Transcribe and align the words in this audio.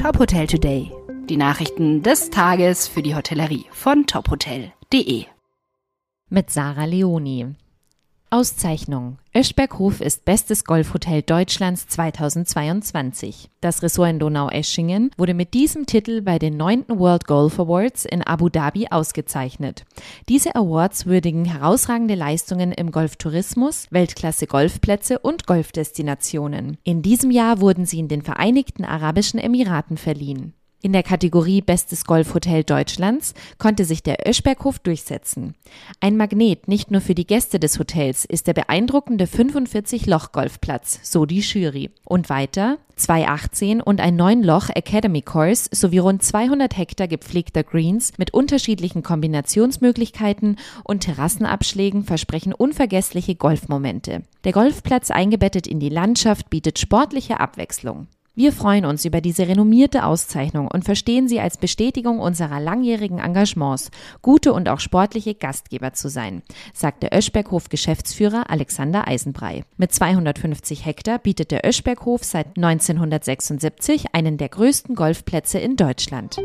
Top 0.00 0.18
Hotel 0.18 0.46
Today. 0.46 0.90
Die 1.28 1.36
Nachrichten 1.36 2.02
des 2.02 2.30
Tages 2.30 2.88
für 2.88 3.02
die 3.02 3.14
Hotellerie 3.14 3.66
von 3.70 4.06
tophotel.de. 4.06 5.26
Mit 6.30 6.48
Sarah 6.48 6.86
Leoni. 6.86 7.54
Auszeichnung. 8.32 9.18
Öschberghof 9.36 10.00
ist 10.00 10.24
bestes 10.24 10.64
Golfhotel 10.64 11.22
Deutschlands 11.22 11.88
2022. 11.88 13.50
Das 13.60 13.82
Ressort 13.82 14.10
in 14.10 14.18
Donau-Eschingen 14.20 15.10
wurde 15.16 15.34
mit 15.34 15.52
diesem 15.52 15.84
Titel 15.84 16.22
bei 16.22 16.38
den 16.38 16.56
9. 16.56 16.84
World 16.90 17.26
Golf 17.26 17.58
Awards 17.58 18.04
in 18.04 18.22
Abu 18.22 18.48
Dhabi 18.48 18.86
ausgezeichnet. 18.88 19.84
Diese 20.28 20.54
Awards 20.54 21.06
würdigen 21.06 21.44
herausragende 21.44 22.14
Leistungen 22.14 22.70
im 22.70 22.92
Golftourismus, 22.92 23.88
Weltklasse 23.90 24.46
Golfplätze 24.46 25.18
und 25.18 25.48
Golfdestinationen. 25.48 26.78
In 26.84 27.02
diesem 27.02 27.32
Jahr 27.32 27.60
wurden 27.60 27.84
sie 27.84 27.98
in 27.98 28.06
den 28.06 28.22
Vereinigten 28.22 28.84
Arabischen 28.84 29.40
Emiraten 29.40 29.96
verliehen. 29.96 30.54
In 30.82 30.94
der 30.94 31.02
Kategorie 31.02 31.60
Bestes 31.60 32.06
Golfhotel 32.06 32.64
Deutschlands 32.64 33.34
konnte 33.58 33.84
sich 33.84 34.02
der 34.02 34.26
Öschberghof 34.26 34.78
durchsetzen. 34.78 35.54
Ein 36.00 36.16
Magnet 36.16 36.68
nicht 36.68 36.90
nur 36.90 37.02
für 37.02 37.14
die 37.14 37.26
Gäste 37.26 37.60
des 37.60 37.78
Hotels 37.78 38.24
ist 38.24 38.46
der 38.46 38.54
beeindruckende 38.54 39.26
45-Loch-Golfplatz, 39.26 41.00
so 41.02 41.26
die 41.26 41.40
Jury. 41.40 41.90
Und 42.04 42.30
weiter, 42.30 42.78
zwei 42.96 43.28
18 43.28 43.82
und 43.82 44.00
ein 44.00 44.18
9-Loch 44.18 44.70
Academy 44.70 45.20
Course 45.20 45.68
sowie 45.70 45.98
rund 45.98 46.22
200 46.22 46.74
Hektar 46.74 47.08
gepflegter 47.08 47.62
Greens 47.62 48.12
mit 48.16 48.32
unterschiedlichen 48.32 49.02
Kombinationsmöglichkeiten 49.02 50.56
und 50.84 51.00
Terrassenabschlägen 51.00 52.04
versprechen 52.04 52.54
unvergessliche 52.54 53.34
Golfmomente. 53.34 54.22
Der 54.44 54.52
Golfplatz 54.52 55.10
eingebettet 55.10 55.66
in 55.66 55.78
die 55.78 55.90
Landschaft 55.90 56.48
bietet 56.48 56.78
sportliche 56.78 57.38
Abwechslung. 57.38 58.06
Wir 58.36 58.52
freuen 58.52 58.84
uns 58.84 59.04
über 59.04 59.20
diese 59.20 59.48
renommierte 59.48 60.04
Auszeichnung 60.04 60.68
und 60.68 60.84
verstehen 60.84 61.26
sie 61.26 61.40
als 61.40 61.58
Bestätigung 61.58 62.20
unserer 62.20 62.60
langjährigen 62.60 63.18
Engagements, 63.18 63.90
gute 64.22 64.52
und 64.52 64.68
auch 64.68 64.78
sportliche 64.78 65.34
Gastgeber 65.34 65.92
zu 65.94 66.08
sein, 66.08 66.42
sagt 66.72 67.02
der 67.02 67.12
Öschberghof 67.12 67.68
Geschäftsführer 67.68 68.48
Alexander 68.48 69.08
Eisenbrei. 69.08 69.64
Mit 69.76 69.92
250 69.92 70.86
Hektar 70.86 71.18
bietet 71.18 71.50
der 71.50 71.66
Öschberghof 71.68 72.22
seit 72.22 72.56
1976 72.56 74.14
einen 74.14 74.38
der 74.38 74.48
größten 74.48 74.94
Golfplätze 74.94 75.58
in 75.58 75.74
Deutschland. 75.76 76.38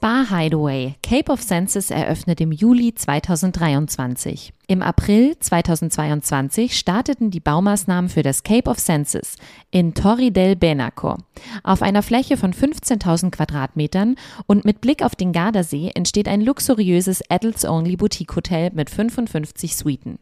Spa 0.00 0.24
Hideaway 0.30 0.94
Cape 1.02 1.30
of 1.30 1.42
Senses 1.42 1.90
eröffnet 1.90 2.40
im 2.40 2.52
Juli 2.52 2.94
2023. 2.94 4.54
Im 4.66 4.80
April 4.80 5.38
2022 5.38 6.74
starteten 6.78 7.30
die 7.30 7.40
Baumaßnahmen 7.40 8.08
für 8.08 8.22
das 8.22 8.42
Cape 8.42 8.70
of 8.70 8.78
Senses 8.78 9.36
in 9.70 9.92
Torri 9.92 10.30
del 10.30 10.56
Benaco. 10.56 11.18
Auf 11.64 11.82
einer 11.82 12.02
Fläche 12.02 12.38
von 12.38 12.54
15.000 12.54 13.30
Quadratmetern 13.30 14.16
und 14.46 14.64
mit 14.64 14.80
Blick 14.80 15.02
auf 15.02 15.16
den 15.16 15.32
Gardasee 15.32 15.90
entsteht 15.94 16.28
ein 16.28 16.40
luxuriöses 16.40 17.20
Adults-Only 17.28 17.96
Boutique-Hotel 17.96 18.70
mit 18.72 18.88
55 18.88 19.76
Suiten. 19.76 20.18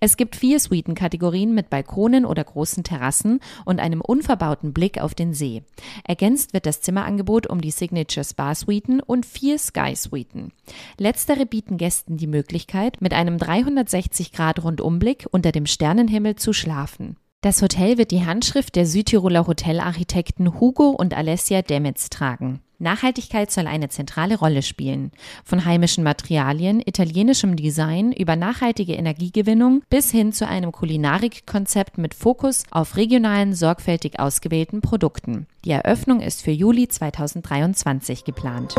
Es 0.00 0.16
gibt 0.16 0.36
vier 0.36 0.58
Suitenkategorien 0.58 1.54
mit 1.54 1.70
Balkonen 1.70 2.24
oder 2.24 2.44
großen 2.44 2.84
Terrassen 2.84 3.40
und 3.64 3.80
einem 3.80 4.00
unverbauten 4.00 4.72
Blick 4.72 5.00
auf 5.00 5.14
den 5.14 5.34
See. 5.34 5.62
Ergänzt 6.04 6.52
wird 6.52 6.66
das 6.66 6.80
Zimmerangebot 6.80 7.46
um 7.46 7.60
die 7.60 7.70
Signature 7.70 8.24
Spa 8.24 8.54
Suiten 8.54 9.00
und 9.00 9.26
vier 9.26 9.58
Sky 9.58 9.94
Suiten. 9.94 10.52
Letztere 10.98 11.46
bieten 11.46 11.76
Gästen 11.76 12.16
die 12.16 12.26
Möglichkeit, 12.26 13.00
mit 13.00 13.12
einem 13.12 13.38
360 13.38 14.32
Grad 14.32 14.62
Rundumblick 14.62 15.26
unter 15.30 15.52
dem 15.52 15.66
Sternenhimmel 15.66 16.36
zu 16.36 16.52
schlafen. 16.52 17.16
Das 17.42 17.60
Hotel 17.60 17.98
wird 17.98 18.12
die 18.12 18.24
Handschrift 18.24 18.76
der 18.76 18.86
Südtiroler 18.86 19.48
Hotelarchitekten 19.48 20.60
Hugo 20.60 20.90
und 20.90 21.12
Alessia 21.12 21.62
Demitz 21.62 22.08
tragen. 22.08 22.60
Nachhaltigkeit 22.82 23.50
soll 23.50 23.66
eine 23.66 23.88
zentrale 23.88 24.38
Rolle 24.38 24.62
spielen. 24.62 25.12
Von 25.44 25.64
heimischen 25.64 26.04
Materialien, 26.04 26.82
italienischem 26.84 27.56
Design 27.56 28.12
über 28.12 28.36
nachhaltige 28.36 28.94
Energiegewinnung 28.94 29.82
bis 29.88 30.10
hin 30.10 30.32
zu 30.32 30.46
einem 30.46 30.72
Kulinarikkonzept 30.72 31.98
mit 31.98 32.14
Fokus 32.14 32.64
auf 32.70 32.96
regionalen, 32.96 33.54
sorgfältig 33.54 34.20
ausgewählten 34.20 34.80
Produkten. 34.80 35.46
Die 35.64 35.70
Eröffnung 35.70 36.20
ist 36.20 36.42
für 36.42 36.50
Juli 36.50 36.88
2023 36.88 38.24
geplant. 38.24 38.74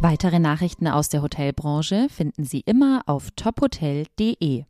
Weitere 0.00 0.38
Nachrichten 0.38 0.86
aus 0.86 1.08
der 1.08 1.22
Hotelbranche 1.22 2.06
finden 2.08 2.44
Sie 2.44 2.60
immer 2.60 3.02
auf 3.06 3.32
tophotel.de. 3.32 4.64